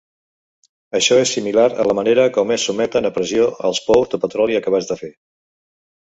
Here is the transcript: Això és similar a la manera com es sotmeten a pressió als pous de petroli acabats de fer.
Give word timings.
Això 0.99 1.17
és 1.25 1.33
similar 1.35 1.65
a 1.83 1.83
la 1.89 1.95
manera 1.99 2.23
com 2.37 2.53
es 2.55 2.65
sotmeten 2.69 3.09
a 3.09 3.11
pressió 3.17 3.45
als 3.69 3.81
pous 3.89 4.09
de 4.15 4.21
petroli 4.23 4.57
acabats 4.61 4.89
de 4.93 4.97
fer. 5.03 5.11